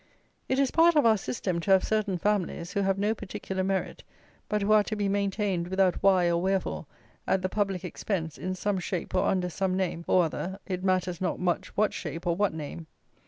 [0.49, 3.63] It is a part of our system to have certain families, who have no particular
[3.63, 4.03] merit,
[4.49, 6.87] but who are to be maintained, without why or wherefore,
[7.27, 11.21] at the public expense, in some shape, or under some name, or other, it matters
[11.21, 12.87] not much what shape or what name.